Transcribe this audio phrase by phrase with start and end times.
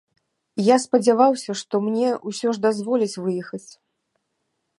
[0.67, 3.67] Я спадзяваўся, што мне ўсе ж дазволяць выехаць.